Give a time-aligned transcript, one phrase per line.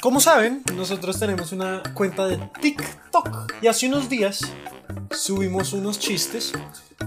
[0.00, 4.40] como saben, nosotros tenemos una cuenta de TikTok y hace unos días
[5.10, 6.52] subimos unos chistes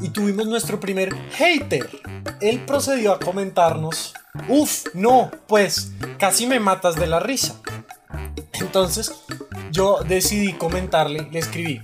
[0.02, 1.90] y tuvimos nuestro primer hater.
[2.40, 4.14] Él procedió a comentarnos,
[4.48, 7.60] uff, no, pues casi me matas de la risa.
[8.54, 9.12] Entonces
[9.72, 11.82] yo decidí comentarle, le escribí,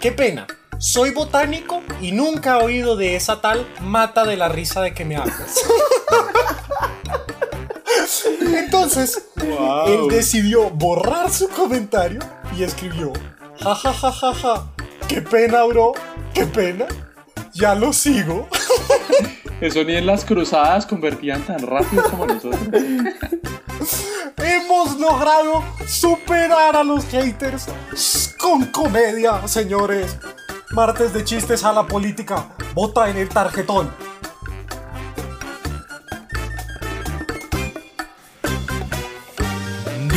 [0.00, 0.46] qué pena,
[0.78, 5.04] soy botánico y nunca he oído de esa tal mata de la risa de que
[5.04, 5.56] me hablas.
[8.58, 9.22] Entonces,
[9.86, 12.20] él decidió borrar su comentario
[12.56, 13.12] y escribió,
[13.62, 14.66] ja ja ja ja ja,
[15.08, 15.92] qué pena bro,
[16.32, 16.86] qué pena,
[17.52, 18.48] ya lo sigo.
[19.60, 22.60] Eso ni en las cruzadas convertían tan rápido como nosotros.
[24.36, 27.66] Hemos logrado superar a los haters
[28.38, 30.18] con comedia, señores.
[30.72, 32.48] Martes de chistes a la política.
[32.74, 33.90] Vota en el tarjetón.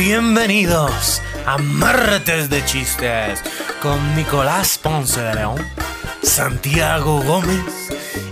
[0.02, 3.42] Bienvenidos a Martes de Chistes
[3.82, 5.58] con Nicolás Ponce de León,
[6.22, 7.90] Santiago Gómez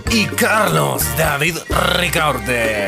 [0.09, 1.57] y Carlos David
[1.99, 2.87] Ricaurte.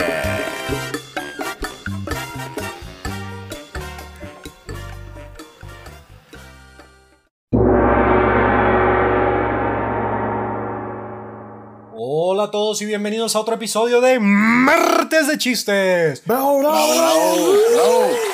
[11.94, 16.24] Hola a todos y bienvenidos a otro episodio de Martes de Chistes.
[16.26, 16.96] ¡Bravo, bravo!
[16.96, 17.54] ¡Bravo!
[17.76, 18.31] ¡Bravo!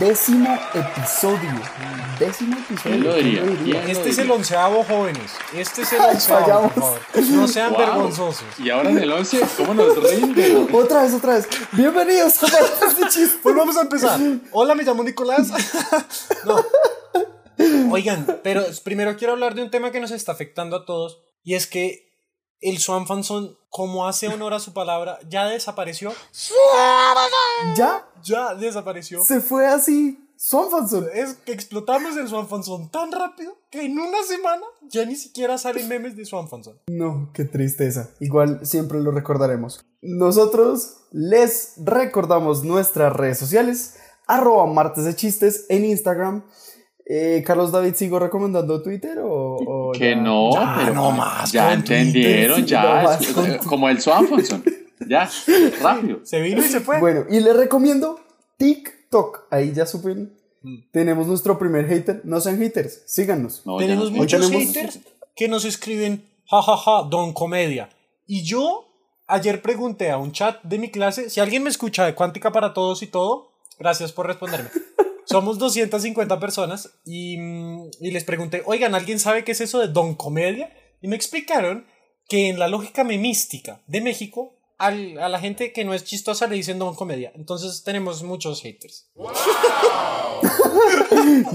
[0.00, 1.50] Décimo episodio.
[2.18, 3.12] Décimo episodio.
[3.14, 3.78] ¿Quién lo.
[3.80, 5.30] Este es el onceavo, jóvenes.
[5.54, 6.72] Este es el onceavo, Fallamos.
[6.72, 7.00] por favor.
[7.30, 7.78] No sean Wow.
[7.80, 8.46] vergonzosos.
[8.58, 10.66] Y ahora en el 11, ¿cómo nos rinde?
[10.72, 11.48] Otra vez, otra vez.
[11.72, 12.46] Bienvenidos a.
[13.42, 14.18] Pues vamos a empezar.
[14.52, 15.48] Hola, me llamo Nicolás.
[16.46, 16.64] No.
[17.92, 21.20] Oigan, pero primero quiero hablar de un tema que nos está afectando a todos.
[21.44, 22.09] Y es que
[22.60, 26.12] el Swan Fanson, como hace honor a su palabra, ya desapareció.
[27.76, 29.24] Ya Ya desapareció.
[29.24, 30.26] se fue así.
[30.36, 31.06] Swanfanson.
[31.12, 35.58] Es que explotamos el Swan Fanson tan rápido que en una semana ya ni siquiera
[35.58, 36.80] salen memes de Swan Fanson.
[36.86, 38.08] No, qué tristeza.
[38.20, 39.84] Igual siempre lo recordaremos.
[40.00, 43.96] Nosotros les recordamos nuestras redes sociales.
[44.26, 46.42] Arroba martes de chistes en Instagram.
[47.12, 50.16] Eh, Carlos David, ¿sigo recomendando Twitter o, o Que ya?
[50.16, 52.82] no, Ya, pero no más ya entendieron, Twitter, ya.
[52.82, 54.62] no más es- con eh, como el Swanfonson.
[55.08, 55.28] Ya,
[55.82, 56.20] rápido.
[56.24, 57.00] Se vino y se fue.
[57.00, 58.20] Bueno, y les recomiendo
[58.58, 59.46] TikTok.
[59.50, 60.32] Ahí ya supen.
[60.62, 60.76] Mm.
[60.92, 62.20] Tenemos nuestro primer hater.
[62.24, 63.62] No sean haters, síganos.
[63.66, 65.00] No, tenemos no- muchos tenemos- haters
[65.34, 67.88] que nos escriben jajaja don comedia
[68.26, 68.84] y yo
[69.26, 72.74] ayer pregunté a un chat de mi clase si alguien me escucha de cuántica para
[72.74, 74.68] todos y todo gracias por responderme
[75.30, 79.88] somos 250 personas y, mm, y les pregunté oigan alguien sabe qué es eso de
[79.88, 81.86] don comedia y me explicaron
[82.28, 86.46] que en la lógica memística de México al- a la gente que no es chistosa
[86.48, 89.08] le dicen don comedia entonces tenemos muchos haters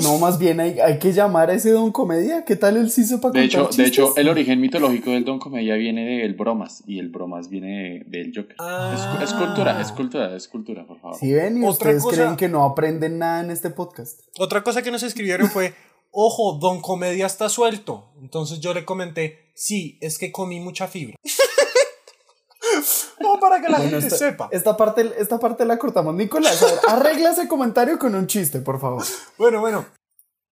[0.01, 2.45] No, más bien hay, hay que llamar a ese don comedia.
[2.45, 4.21] ¿Qué tal el CISO para De contar hecho, de hecho, chistes?
[4.21, 8.31] el origen mitológico del Don Comedia viene del Bromas y el Bromas viene de- del
[8.35, 8.55] Joker.
[8.59, 9.17] Ah.
[9.21, 11.17] Es, es cultura, es cultura, es cultura, por favor.
[11.17, 14.19] Si ven y Otra ustedes cosa- creen que no aprenden nada en este podcast.
[14.37, 15.73] Otra cosa que nos escribieron fue,
[16.11, 18.11] ojo, Don Comedia está suelto.
[18.21, 21.15] Entonces yo le comenté, sí, es que comí mucha fibra.
[23.19, 24.49] no, para que la Bueno, gente esta, sepa.
[24.51, 26.13] esta parte, esta parte la cortamos.
[26.15, 29.03] Nicolás, a ver, arregla ese comentario con un chiste, por favor.
[29.37, 29.85] Bueno, bueno.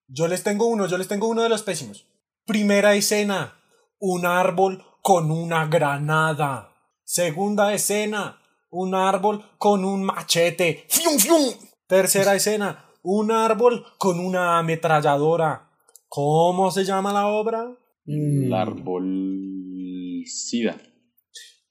[0.08, 2.08] Yo les tengo uno, yo les tengo uno de los pésimos.
[2.46, 3.58] Primera escena,
[4.00, 6.70] un árbol con una granada.
[7.04, 10.86] Segunda escena, un árbol con un machete.
[10.90, 11.54] ¡Fium, fium!
[11.88, 15.70] Tercera escena, un árbol con una ametralladora.
[16.10, 17.72] ¿Cómo se llama la obra?
[18.06, 20.78] El árbol SIDA.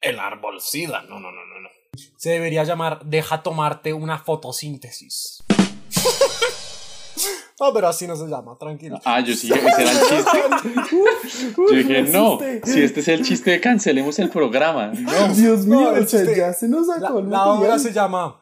[0.02, 1.02] El árbol SIDA.
[1.02, 1.68] No, no, no, no, no.
[2.16, 5.42] Se debería llamar Deja tomarte una fotosíntesis.
[7.60, 8.98] no, pero así no se llama, tranquilo.
[9.04, 10.42] Ah, yo sí, ese era el chiste.
[11.56, 14.88] Yo dije, no, si este es el chiste, cancelemos el programa.
[14.88, 15.28] No.
[15.34, 17.78] Dios No, mío, el o sea, chiste- ya se nos La, sacó el la obra
[17.78, 18.40] se llama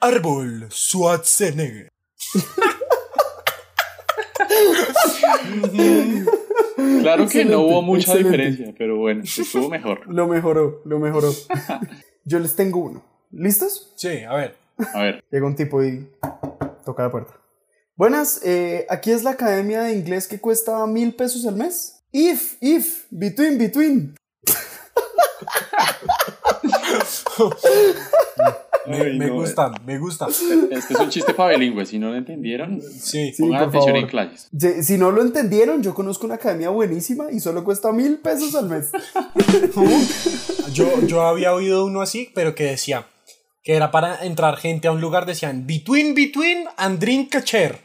[0.00, 1.88] Árbol Schwarzenegger.
[7.14, 8.30] Claro que no hubo mucha excelente.
[8.30, 10.08] diferencia, pero bueno, estuvo mejor.
[10.08, 11.30] Lo mejoró, lo mejoró.
[12.24, 13.02] Yo les tengo uno.
[13.30, 13.92] ¿Listos?
[13.96, 14.56] Sí, a ver.
[14.94, 16.08] A ver, Llega un tipo y
[16.84, 17.34] toca la puerta.
[17.96, 22.02] Buenas, eh, aquí es la academia de inglés que cuesta mil pesos al mes.
[22.10, 24.14] If, if, between, between.
[28.86, 30.30] Me, me no, gustan, me gustan.
[30.70, 33.32] este es un chiste para bilingües, si no lo entendieron, Sí.
[33.32, 33.98] Sí, pongan por atención favor.
[34.02, 34.48] en clases.
[34.58, 38.54] Si, si no lo entendieron, yo conozco una academia buenísima y solo cuesta mil pesos
[38.54, 38.90] al mes.
[40.72, 43.06] Yo, yo había oído uno así, pero que decía,
[43.62, 47.78] que era para entrar gente a un lugar, decían between, between and drink a chair.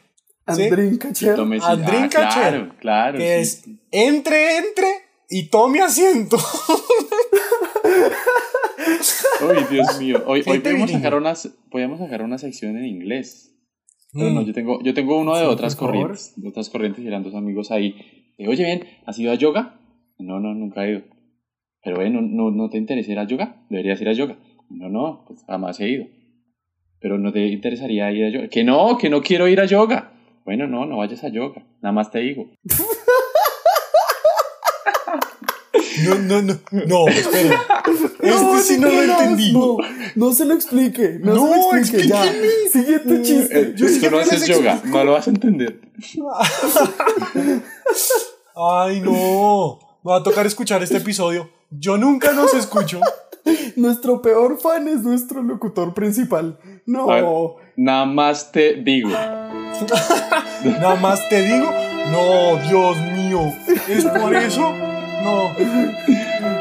[0.56, 0.64] ¿Sí?
[0.64, 1.36] Andrín Cacher.
[1.36, 2.52] Tómese- Andrín ah, Cacher.
[2.52, 3.18] Claro, claro.
[3.18, 3.60] Que sí.
[3.60, 4.88] es entre, entre
[5.30, 6.38] y tome asiento.
[9.42, 10.24] Uy, Dios mío.
[10.26, 11.34] Hoy, ¿Qué hoy podemos sacar, una,
[11.70, 13.54] podemos sacar una sección en inglés.
[14.14, 14.36] Pero Mm.
[14.36, 16.34] no, yo tengo, yo tengo uno de Sí, otras corrientes.
[16.36, 17.96] De otras corrientes y eran dos amigos ahí.
[18.38, 19.80] Eh, Oye, bien, ¿has ido a yoga?
[20.18, 21.02] No, no, nunca he ido.
[21.84, 23.58] Pero, eh, ¿no, no, no te interesa ir a yoga?
[23.70, 24.38] Deberías ir a yoga.
[24.70, 26.06] No, no, pues jamás he ido.
[27.00, 28.48] Pero no te interesaría ir a yoga.
[28.50, 30.14] Que no, que no quiero ir a yoga.
[30.46, 31.64] Bueno, no, no vayas a yoga.
[31.82, 32.50] Nada más te digo.
[36.06, 36.54] No, no, no.
[36.88, 37.60] No, espera.
[38.30, 39.54] Este sí no lo entendí.
[39.54, 39.78] No,
[40.16, 41.20] no se lo explique.
[41.22, 42.08] No, No, se lo explique.
[42.08, 42.24] Ya.
[42.72, 43.60] Siguiente chiste.
[43.60, 44.98] Eh, Yo tú que no haces yoga, explico.
[44.98, 45.80] no lo vas a entender.
[48.56, 49.80] Ay, no.
[50.04, 51.50] Me va a tocar escuchar este episodio.
[51.70, 53.00] Yo nunca los escucho.
[53.76, 56.60] Nuestro peor fan es nuestro locutor principal.
[56.86, 57.08] No.
[57.08, 57.26] Ver.
[57.78, 59.10] Nada más te digo.
[60.64, 61.72] Nada más te digo.
[62.12, 63.54] No, Dios mío.
[63.88, 64.74] ¿Es por eso?
[65.24, 65.50] No.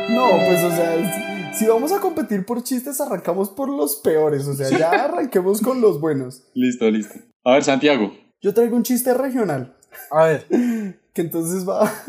[0.09, 4.47] No, pues, o sea, si, si vamos a competir por chistes, arrancamos por los peores.
[4.47, 6.45] O sea, ya arranquemos con los buenos.
[6.55, 7.15] Listo, listo.
[7.45, 8.13] A ver, Santiago.
[8.41, 9.77] Yo traigo un chiste regional.
[10.11, 10.47] A ver.
[11.17, 11.91] Que entonces va.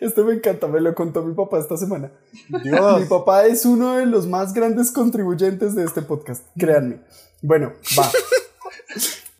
[0.00, 2.10] Este me encanta, me lo contó mi papá esta semana.
[2.48, 3.06] Mi Dios.
[3.08, 7.00] papá es uno de los más grandes contribuyentes de este podcast, créanme.
[7.42, 8.10] Bueno, va.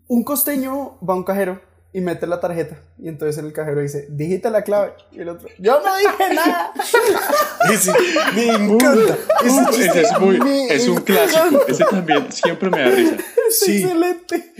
[0.07, 1.61] Un costeño va a un cajero
[1.93, 2.79] y mete la tarjeta.
[2.99, 4.93] Y entonces en el cajero dice, dígite la clave.
[5.13, 6.73] Y el otro, yo no dije nada.
[8.35, 9.19] Me encanta.
[9.45, 11.67] Ese es, muy, me es un clásico.
[11.67, 13.17] Ese también siempre me da risa.
[13.49, 13.83] Es Sí.
[13.83, 14.53] excelente.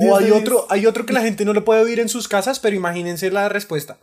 [0.00, 2.08] O hay Diez de otro, hay otro que la gente no lo puede oír en
[2.08, 3.98] sus casas, pero imagínense la respuesta.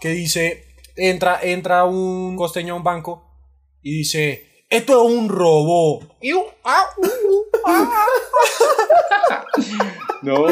[0.00, 0.64] Que dice,
[0.96, 3.30] entra, entra un costeño a un banco
[3.82, 6.00] y dice, esto es un robo.
[6.20, 8.06] Y, uh, ah, uh, uh, ah.
[10.22, 10.46] No.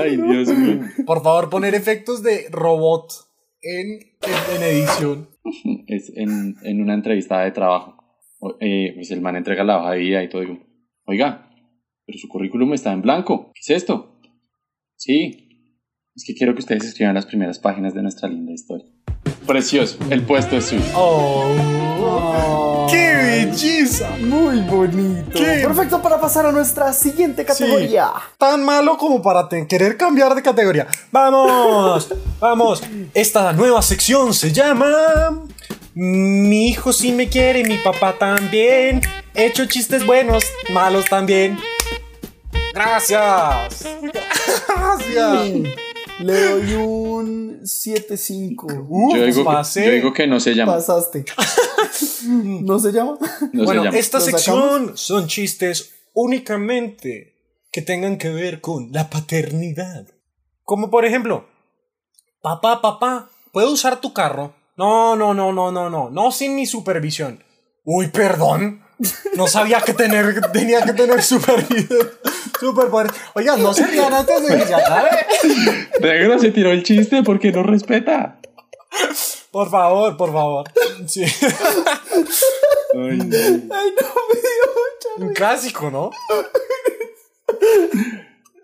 [0.00, 0.80] Ay, Dios mío.
[1.06, 3.12] Por favor, poner efectos de robot
[3.62, 5.28] en, en, en edición.
[5.86, 7.96] Es en, en una entrevista de trabajo.
[8.60, 10.42] Eh, pues el man entrega la hoja de vida y todo.
[10.42, 10.58] Digo,
[11.06, 11.50] oiga,
[12.06, 13.50] pero su currículum está en blanco.
[13.54, 14.20] ¿Qué es esto?
[14.96, 15.44] Sí.
[16.14, 18.86] Es que quiero que ustedes escriban las primeras páginas de nuestra linda historia.
[19.48, 19.96] Precioso.
[20.10, 20.82] El puesto es suyo.
[20.94, 21.46] ¡Oh!
[22.00, 24.10] Oh, ¡Qué belleza!
[24.20, 25.30] Muy bonito.
[25.32, 28.12] Qué- Perfecto para pasar a nuestra siguiente categoría.
[28.38, 30.86] Tan malo como para querer cambiar de categoría.
[31.10, 32.08] ¡Vamos!
[32.40, 32.82] ¡Vamos!
[33.14, 34.86] Esta nueva sección se llama.
[35.94, 39.00] Mi hijo sí me quiere, mi papá también.
[39.34, 41.58] He hecho chistes buenos, malos también.
[42.74, 43.82] Gracias.
[44.68, 45.87] Gracias.
[46.20, 48.86] Le doy un 7-5.
[48.88, 49.80] Uh, yo, digo pasé.
[49.80, 50.74] que, yo digo que no se llama.
[50.74, 51.24] Pasaste.
[52.26, 53.18] ¿No se llama?
[53.52, 53.98] No bueno, se llama.
[53.98, 57.38] esta ¿Lo sección son chistes únicamente
[57.70, 60.06] que tengan que ver con la paternidad.
[60.64, 61.46] Como por ejemplo,
[62.42, 64.54] papá, papá, ¿puedo usar tu carro?
[64.76, 67.42] No, no, no, no, no, no, no sin mi supervisión.
[67.84, 68.82] Uy, perdón.
[69.36, 72.10] No sabía que tener, tenía que tener supervisión.
[72.58, 73.10] Superpoder.
[73.34, 75.10] Oiga, no se rían antes de que se acabe.
[76.00, 78.38] Negro se tiró el chiste porque no respeta.
[79.50, 80.66] Por favor, por favor.
[81.06, 81.24] Sí.
[81.24, 81.30] Ay,
[82.92, 83.04] no.
[83.04, 86.10] Ay, no, me dio mucha Un clásico, ¿no?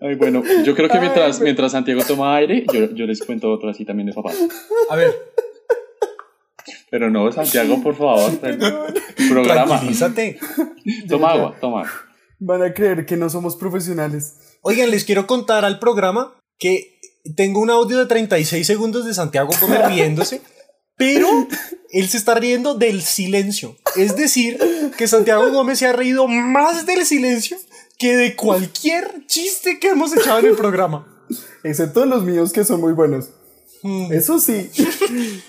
[0.01, 3.71] Ay, bueno, yo creo que mientras, mientras Santiago toma aire, yo, yo les cuento otro
[3.71, 4.33] así también de papá.
[4.91, 5.33] A ver,
[6.91, 8.31] Pero no, Santiago, por favor.
[8.43, 9.67] el Programa.
[9.67, 10.39] tranquilízate.
[11.09, 11.93] Toma agua, toma agua.
[12.47, 14.35] Van a creer que no somos profesionales.
[14.63, 16.99] Oigan, les quiero contar al programa que
[17.37, 20.43] tengo un audio de 36 segundos de Santiago Gómez riéndose,
[20.97, 21.27] pero
[21.91, 23.77] él se está riendo del silencio.
[23.97, 24.59] Es decir,
[24.99, 27.57] que Santiago Gómez se ha reído más del silencio
[27.99, 31.07] que de cualquier chiste que hemos echado en el programa.
[31.63, 33.31] Excepto los míos que son muy buenos.
[33.83, 34.71] Mm, Eso sí.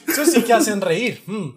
[0.08, 1.22] Eso sí que hacen reír.
[1.26, 1.50] Mm.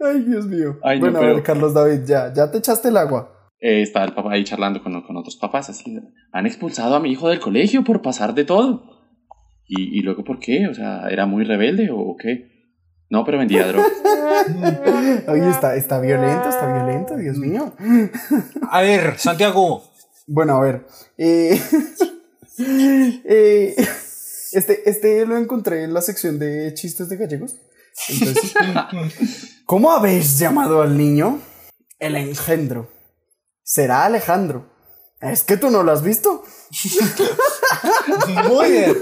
[0.00, 0.78] Ay, Dios mío.
[0.82, 3.32] Ay, no, bueno, a pero- ver, Carlos David, ya, ya te echaste el agua.
[3.60, 5.98] Eh, está el papá ahí charlando con, con otros papás, así.
[6.32, 8.84] Han expulsado a mi hijo del colegio por pasar de todo.
[9.66, 10.68] ¿Y, y luego por qué?
[10.68, 12.56] O sea, ¿era muy rebelde o, o qué?
[13.08, 13.92] No, pero vendía drogas.
[15.28, 17.72] Oye, está, está violento, está violento, Dios mío.
[18.70, 19.82] A ver, Santiago.
[20.28, 20.86] Bueno, a ver.
[21.18, 21.60] eh,
[22.58, 23.76] eh,
[24.52, 27.54] este, este lo encontré en la sección de chistes de gallegos.
[28.08, 28.54] Entonces,
[29.64, 31.38] ¿Cómo habéis llamado al niño?
[32.00, 32.88] El engendro.
[33.68, 34.64] Será Alejandro.
[35.20, 36.44] ¿Es que tú no lo has visto?
[38.48, 38.96] Muy bien,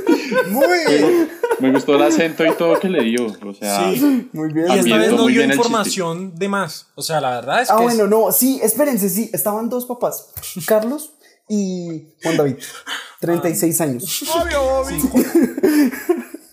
[0.50, 1.30] muy bien.
[1.60, 3.26] Me gustó el acento y todo que le dio.
[3.44, 4.28] O sea, Sí.
[4.32, 4.66] Muy bien.
[4.70, 6.86] Y esta vez no dio información de más.
[6.94, 7.84] O sea, la verdad es Ah, que.
[7.84, 10.30] es- bueno, no, sí, espérense, sí, estaban dos papás,
[10.66, 11.14] Carlos
[11.48, 12.56] y Juan David,
[13.20, 14.24] 36 años.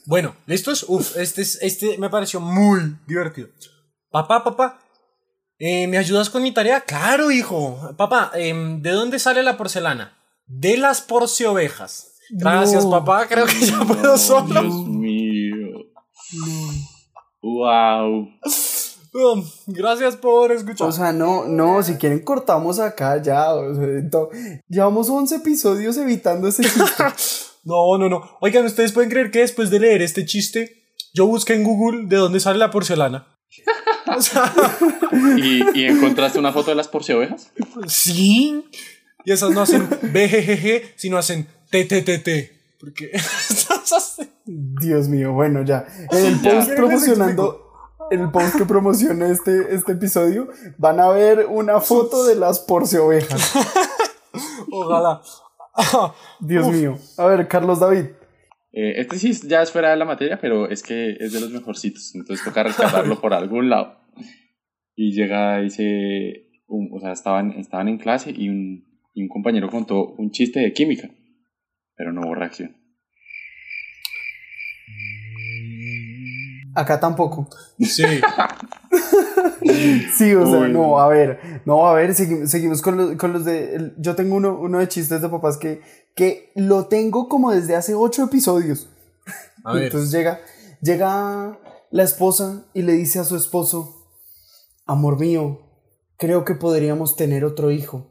[0.05, 0.85] Bueno, ¿listos?
[0.89, 3.47] Uf, este, es, este me pareció muy divertido.
[4.11, 4.79] Papá, papá,
[5.63, 6.81] eh, ¿me ayudas con mi tarea?
[6.81, 7.93] Claro, hijo.
[7.97, 10.17] Papá, em, ¿de dónde sale la porcelana?
[10.47, 12.07] De las porciovejas.
[12.31, 12.89] Gracias, No.
[12.91, 13.27] papá.
[13.27, 14.61] Creo que ya puedo solo.
[14.61, 15.67] Dios mío.
[17.41, 18.27] Wow.
[19.13, 20.87] Um, gracias por escuchar.
[20.87, 23.53] O sea, no, no, si quieren cortamos acá ya.
[23.53, 23.85] o sea,
[24.69, 27.03] llevamos 11 episodios evitando ese chiste.
[27.63, 28.23] No, no, no.
[28.41, 30.81] Oigan, ¿ustedes pueden creer que después de leer este chiste,
[31.13, 33.27] yo busqué en Google de dónde sale la porcelana?
[34.07, 34.53] O sea,
[35.37, 37.51] ¿Y, y encontraste una foto de las porciovejas?
[37.87, 38.65] sí.
[39.23, 42.29] Y esas no hacen BGGG, sino hacen TTTT.
[42.79, 45.85] Porque estas hacen- Dios mío, bueno, ya.
[46.11, 46.53] En el Ya.
[46.55, 47.67] post promocionando,
[48.09, 50.47] el post que promociona este, este episodio,
[50.79, 53.51] van a ver una foto de las porciovejas.
[54.71, 55.21] Ojalá.
[56.39, 56.73] Dios Uf.
[56.73, 56.97] mío.
[57.17, 58.05] A ver, Carlos David.
[58.73, 61.51] Eh, este sí ya es fuera de la materia, pero es que es de los
[61.51, 62.15] mejorcitos.
[62.15, 63.99] Entonces toca rescatarlo por algún lado.
[64.95, 69.69] Y llega, dice, un- o sea, estaban, estaban en clase y un, y un compañero
[69.69, 71.09] contó un chiste de química,
[71.95, 72.75] pero no hubo reacción.
[76.75, 77.49] Acá tampoco.
[77.79, 78.03] Sí.
[80.15, 83.45] Sí, o sea, no, a ver, no, a ver, segui- seguimos con los, con los
[83.45, 85.81] de, el- yo tengo uno, uno de chistes de papás que,
[86.15, 88.89] que lo tengo como desde hace ocho episodios.
[89.63, 89.83] A ver.
[89.85, 90.39] Entonces llega,
[90.81, 91.59] llega
[91.91, 94.07] la esposa y le dice a su esposo,
[94.85, 95.61] amor mío,
[96.17, 98.07] creo que podríamos tener otro hijo.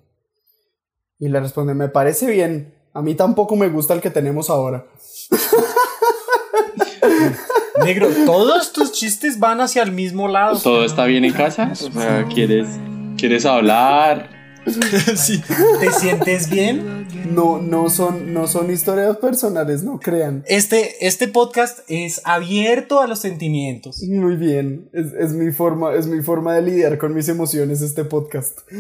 [1.19, 4.87] Y le responde, me parece bien, a mí tampoco me gusta el que tenemos ahora.
[7.85, 10.59] Negro, todos tus chistes van hacia el mismo lado.
[10.59, 11.73] ¿Todo está bien en casa?
[11.73, 12.69] O sea, ¿quieres,
[13.17, 14.41] ¿quieres hablar?
[15.17, 15.43] Sí.
[15.81, 17.09] ¿Te sientes bien?
[17.35, 20.45] No, no son, no son historias personales, no crean.
[20.47, 24.03] Este, este podcast es abierto a los sentimientos.
[24.03, 28.05] Muy bien, es, es mi forma, es mi forma de lidiar con mis emociones este
[28.05, 28.61] podcast.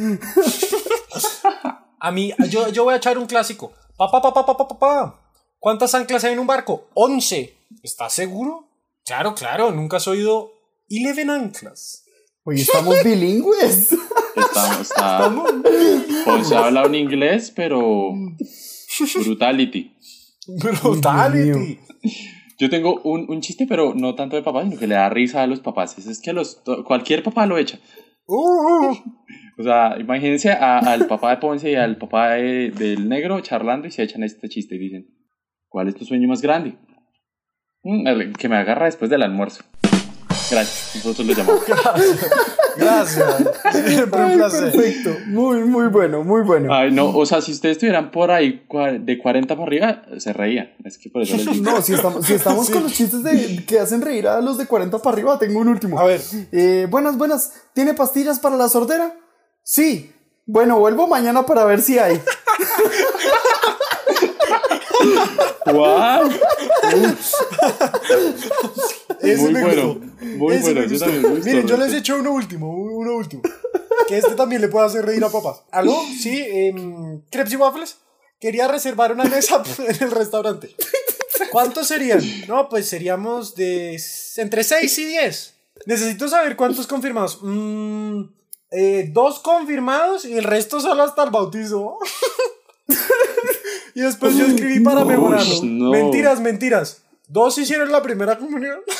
[2.02, 3.72] A mí, yo, yo voy a echar un clásico.
[3.96, 5.20] Papá, papá, papá, papá.
[5.58, 6.88] ¿Cuántas anclas hay en un barco?
[6.94, 7.58] Once.
[7.82, 8.69] ¿Estás seguro?
[9.04, 9.72] Claro, claro.
[9.72, 10.52] Nunca has oído
[10.90, 12.04] 11 anclas.
[12.44, 13.92] Hoy estamos bilingües.
[14.36, 15.30] Estamos, está,
[16.24, 18.12] Ponce habla un inglés, pero
[19.24, 19.94] brutality.
[20.46, 21.78] Brutality.
[22.58, 25.42] Yo tengo un, un chiste, pero no tanto de papá, sino que le da risa
[25.42, 25.96] a los papás.
[25.98, 27.78] Es, es que los, cualquier papá lo echa.
[28.26, 28.94] Uh,
[29.58, 33.86] O sea, imagínense a- al papá de Ponce y al papá de- del negro charlando
[33.88, 35.06] y se echan este chiste y dicen,
[35.68, 36.78] ¿cuál es tu sueño más grande?
[37.82, 39.64] "Mm, que me agarra después del almuerzo.
[40.50, 41.62] Gracias, nosotros lo llamamos.
[42.76, 43.36] gracias.
[43.86, 44.72] Siempre un placer.
[44.72, 46.74] perfecto, muy, muy bueno, muy bueno.
[46.74, 48.66] Ay, no, o sea, si ustedes estuvieran por ahí
[49.00, 50.72] de 40 para arriba, se reían.
[50.84, 51.64] Es que por eso les digo.
[51.70, 54.66] No, si estamos, si estamos con los chistes de, que hacen reír a los de
[54.66, 56.00] 40 para arriba, tengo un último.
[56.00, 56.20] A ver.
[56.52, 57.52] Eh, buenas, buenas.
[57.72, 59.14] ¿Tiene pastillas para la sordera?
[59.62, 60.12] Sí.
[60.46, 62.20] Bueno, vuelvo mañana para ver si hay.
[65.66, 66.30] ¡Guau!
[69.20, 70.26] Ese Muy me bueno, gustó.
[70.36, 71.06] muy Ese bueno, me ese gustó.
[71.06, 73.42] también Miren, yo les he hecho uno último, uno último.
[74.08, 75.62] Que este también le puede hacer reír a papás.
[75.70, 75.96] ¿Aló?
[76.20, 77.98] Sí, em, crepes y waffles.
[78.40, 80.74] Quería reservar una mesa en el restaurante.
[81.52, 82.20] ¿Cuántos serían?
[82.48, 84.00] No, pues seríamos de
[84.36, 85.54] entre 6 y 10.
[85.86, 87.38] Necesito saber cuántos confirmados.
[87.42, 88.22] Mm,
[88.70, 91.98] eh, dos confirmados y el resto solo hasta el bautizo.
[93.94, 95.60] y después yo escribí para mejorarlo.
[95.64, 95.90] no.
[95.90, 97.02] Mentiras, mentiras.
[97.28, 98.78] Dos hicieron la primera comunión.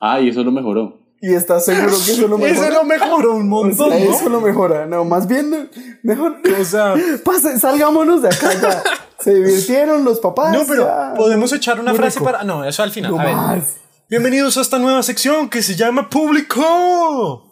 [0.00, 0.98] Ah, y eso lo mejoró.
[1.22, 2.66] ¿Y estás seguro que eso lo mejora?
[2.66, 3.90] Ese lo mejoró un O montón.
[3.90, 4.14] sea, ¿no?
[4.14, 4.84] eso lo mejora.
[4.84, 5.70] No, más bien,
[6.02, 6.42] mejor.
[6.60, 8.82] O sea, Pase, salgámonos de acá ya.
[9.20, 10.52] Se divirtieron los papás.
[10.52, 11.14] no, pero ya.
[11.16, 12.30] podemos echar una Muy frase rico.
[12.30, 12.44] para.
[12.44, 13.12] No, eso al final.
[13.12, 13.62] No a ver.
[14.10, 17.46] Bienvenidos a esta nueva sección que se llama Público.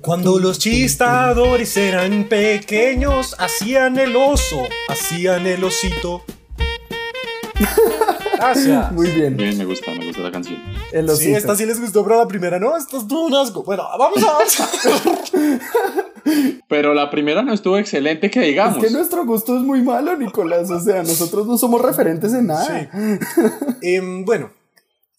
[0.00, 6.22] Cuando los chistadores eran pequeños, hacían el oso, hacían el osito.
[8.36, 8.92] Gracias.
[8.92, 9.36] Muy bien.
[9.36, 10.58] Bien, me gusta, me gusta la canción.
[10.92, 13.62] El Sí, esta sí les gustó, pero la primera no, esta estuvo un asco.
[13.62, 14.68] Bueno, vamos a avanzar.
[16.68, 18.82] Pero la primera no estuvo excelente, que Es digamos.
[18.82, 20.70] que nuestro gusto es muy malo, Nicolás.
[20.70, 22.88] O sea, nosotros no somos referentes en nada.
[22.90, 22.98] Sí.
[23.82, 24.50] Em, bueno,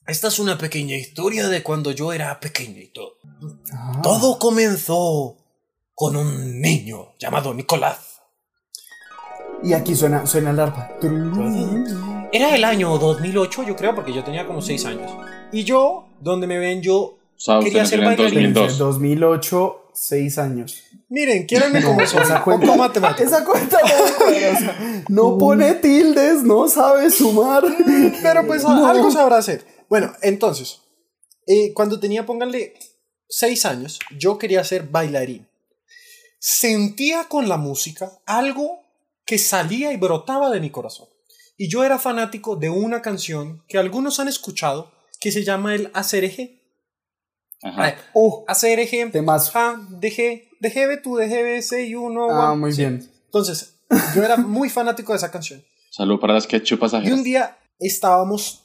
[0.08, 3.18] esta es una pequeña historia de cuando yo era pequeñito.
[3.74, 4.00] Ah.
[4.04, 5.38] Todo comenzó
[5.94, 8.22] con un niño llamado Nicolás.
[9.64, 10.92] Y aquí suena, suena el arpa.
[12.32, 15.12] Era el año 2008, yo creo, porque yo tenía como 6 años.
[15.52, 18.54] Y yo, donde me ven, yo O sea, Quería ser en bailarín.
[18.54, 18.78] 2002.
[18.78, 20.84] 2008, 6 años.
[21.08, 23.28] Miren, quieranme como soy, esa cuenta, poco matemático.
[23.28, 27.64] esa cuenta no, o sea, no pone tildes, no sabe sumar.
[28.22, 28.86] Pero pues No.
[28.88, 29.66] algo sabrá hacer.
[29.90, 30.82] Bueno, entonces,
[31.48, 32.74] eh, cuando tenía, pónganle,
[33.30, 35.48] 6 años, yo quería ser bailarín.
[36.40, 38.82] Sentía con la música algo
[39.26, 41.08] que salía y brotaba de mi corazón.
[41.58, 45.90] Y yo era fanático de una canción que algunos han escuchado que se llama el
[45.94, 46.62] ACRG.
[47.64, 47.96] Ajá.
[48.14, 49.12] Uh, ACRG.
[49.12, 49.52] Temazo.
[49.56, 52.28] Ah, DG, DGB, tu DGB, 6, 1.
[52.30, 53.10] ah, muy bien.
[53.26, 53.80] Entonces,
[54.16, 55.64] yo era muy fanático de esa canción.
[55.90, 57.18] Salud para las ketchup Y pasajeras.
[57.18, 58.65] un día estábamos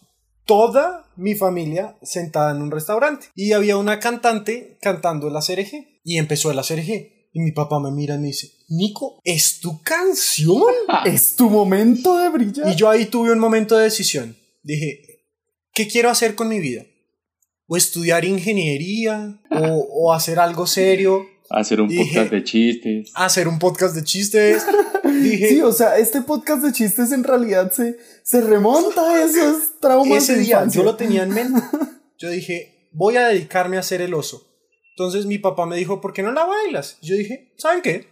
[0.50, 6.19] toda mi familia sentada en un restaurante y había una cantante cantando el ACRG y
[6.19, 10.75] empezó el ACRG y mi papá me mira y me dice, Nico, ¿es tu canción?
[11.07, 12.69] Es tu momento de brillar.
[12.69, 14.37] Y yo ahí tuve un momento de decisión.
[14.64, 15.23] Dije,
[15.73, 16.85] ¿qué quiero hacer con mi vida?
[17.69, 19.40] ¿O estudiar ingeniería?
[19.52, 21.28] ¿O, o hacer algo serio?
[21.50, 23.11] Hacer un Dije- podcast de chistes.
[23.14, 24.64] ¿Hacer un podcast de chistes?
[25.04, 29.78] Dije, Sí, o sea, este podcast de chistes en realidad se, se remonta a esos
[29.80, 30.78] traumas ese de día infancia.
[30.78, 31.61] yo lo tenía en mente.
[32.19, 34.47] Yo dije, voy a dedicarme a ser el oso.
[34.95, 36.99] Entonces mi papá me dijo, ¿por qué no la bailas?
[37.00, 38.07] Yo dije, ¿saben qué?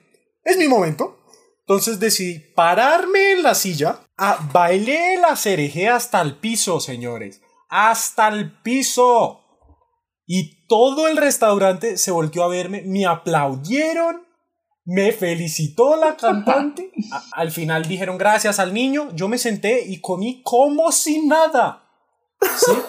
[0.45, 1.18] Es mi momento.
[1.61, 7.42] Entonces decidí pararme en la silla, a bailé la cereje hasta el piso, señores.
[7.68, 9.40] Hasta el piso.
[10.30, 14.23] Y todo el restaurante se volteó a verme, me aplaudieron,
[14.85, 16.92] me felicitó la cantante.
[17.12, 21.85] A- al final dijeron gracias al niño, yo me senté y comí como si nada.
[22.40, 22.73] ¿Sí?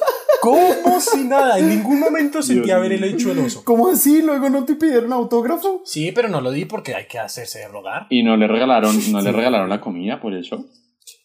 [0.41, 1.60] Como si nada.
[1.60, 3.62] En ningún momento sentí Dios haber el hecho el oso.
[3.65, 4.22] ¿Cómo así?
[4.22, 5.81] ¿Luego no te pidieron autógrafo?
[5.84, 8.08] Sí, pero no lo di porque hay que hacerse de rogar.
[8.10, 10.63] Y no le regalaron, no le regalaron la comida por eso.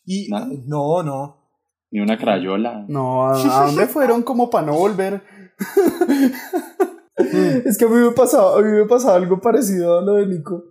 [0.05, 0.49] Y Nada.
[0.67, 1.45] no, no.
[1.93, 2.85] Ni una crayola.
[2.89, 5.23] No, ¿a a dónde fueron como para no volver?
[7.65, 10.27] es que a mí me pasaba, a mí me pasaba algo parecido a lo de
[10.27, 10.65] Nico.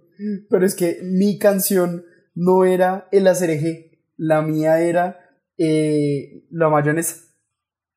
[0.49, 5.19] Pero es que mi canción no era el acereje, la mía era
[5.57, 7.15] eh, la mayonesa.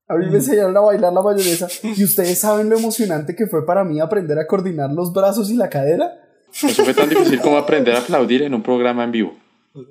[0.09, 1.69] A mí me enseñaron a bailar la mayonesa.
[1.83, 5.57] Y ustedes saben lo emocionante que fue para mí aprender a coordinar los brazos y
[5.57, 6.13] la cadera.
[6.53, 9.37] Eso fue tan difícil como aprender a aplaudir en un programa en vivo.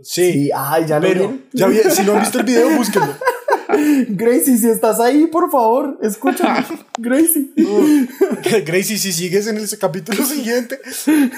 [0.01, 0.49] Sí.
[0.55, 3.13] Ay, ya lo pero, ya vi- si no han visto el video, búsquenlo.
[4.09, 6.65] Gracie, si estás ahí, por favor, escúchame.
[6.97, 7.47] Gracie.
[8.65, 10.79] Gracie, si sigues en el capítulo siguiente.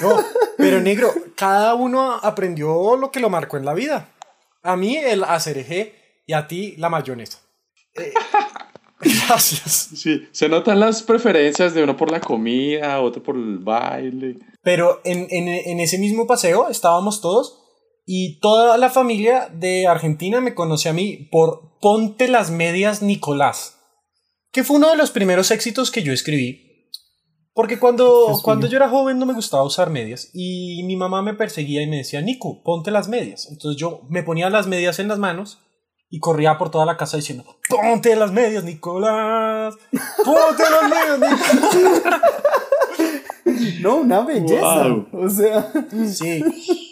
[0.00, 0.22] No,
[0.56, 4.08] pero negro, cada uno aprendió lo que lo marcó en la vida.
[4.62, 5.94] A mí el acereje
[6.26, 7.38] y a ti la mayonesa.
[7.94, 8.12] Eh,
[9.00, 9.90] gracias.
[9.96, 14.38] Sí, se notan las preferencias de uno por la comida, otro por el baile.
[14.62, 17.60] Pero en, en- en ese mismo paseo estábamos todos
[18.10, 23.80] y toda la familia de Argentina me conoce a mí por Ponte las medias Nicolás,
[24.50, 26.88] que fue uno de los primeros éxitos que yo escribí.
[27.52, 31.34] Porque cuando, cuando yo era joven no me gustaba usar medias y mi mamá me
[31.34, 33.46] perseguía y me decía, Nico, ponte las medias.
[33.50, 35.58] Entonces yo me ponía las medias en las manos
[36.08, 39.74] y corría por toda la casa diciendo, ponte las medias, Nicolás,
[40.24, 42.22] ponte las medias, Nicolás.
[43.80, 44.88] No, una belleza.
[44.88, 45.08] Wow.
[45.12, 45.72] O sea,
[46.06, 46.44] Sí,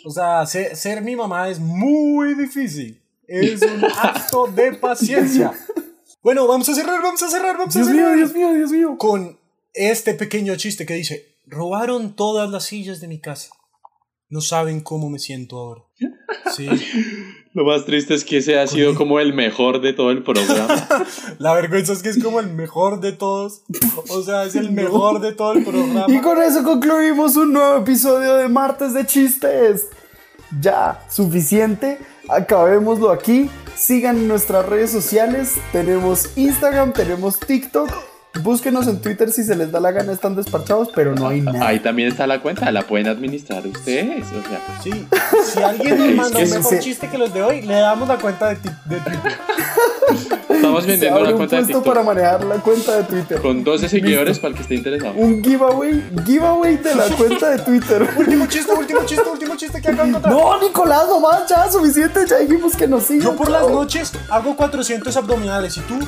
[0.04, 3.00] o sea, ser, ser mi mamá es muy difícil.
[3.26, 5.52] Es un acto de paciencia.
[6.22, 8.16] Bueno, vamos a cerrar, vamos a cerrar, vamos a Dios mío, cerrar.
[8.16, 8.98] Dios mío, Dios mío.
[8.98, 9.38] Con
[9.74, 13.50] este pequeño chiste que dice, robaron todas las sillas de mi casa.
[14.28, 15.82] No saben cómo me siento ahora.
[16.54, 16.68] Sí,
[17.52, 20.86] Lo más triste es que ese ha sido como el mejor de todo el programa.
[21.38, 23.62] la vergüenza es que es como el mejor de todos.
[24.08, 26.06] O sea, es el mejor de todo el programa.
[26.08, 29.88] Y con eso concluimos un nuevo episodio de Martes de Chistes.
[30.60, 31.98] Ya, suficiente.
[32.28, 33.48] Acabémoslo aquí.
[33.74, 35.54] Sigan en nuestras redes sociales.
[35.72, 38.15] Tenemos Instagram, tenemos TikTok.
[38.42, 40.12] Búsquenos en Twitter si se les da la gana.
[40.12, 41.66] Están despachados, pero no hay nada.
[41.66, 44.24] Ahí también está la cuenta, la pueden administrar ustedes.
[44.26, 45.06] O sea, Sí,
[45.52, 46.78] si alguien me Es manda que un mejor sí.
[46.80, 49.32] chiste que los de hoy, le damos la cuenta de, ti- de Twitter.
[50.48, 53.40] estamos vendiendo un cuenta de TikTok para manejar la cuenta de Twitter.
[53.40, 55.14] con 12 seguidores para el que esté interesado.
[55.16, 58.06] Un giveaway, giveaway de la cuenta de Twitter.
[58.16, 60.32] último chiste, último chiste, último chiste que acabo de encontrar.
[60.34, 62.20] No, Nicolás, nomás, ya, suficiente.
[62.28, 63.22] Ya dijimos que nos sigan.
[63.22, 63.70] Yo por las chao.
[63.70, 65.98] noches hago 400 abdominales y tú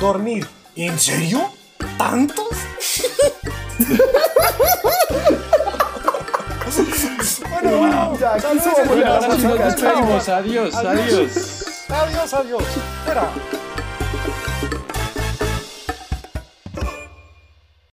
[0.00, 0.46] dormir.
[0.74, 1.40] ¿En serio?
[1.98, 2.48] ¿Tantos?
[7.50, 10.24] bueno, bueno, Ya, aquí saludos, somos saludos, Bueno, ahora sí nos saludos, despedimos.
[10.26, 10.36] chao.
[10.36, 10.94] Adiós, Adiós.
[10.94, 11.86] adiós.
[11.88, 12.62] Adiós, adiós.
[13.00, 13.28] Espera.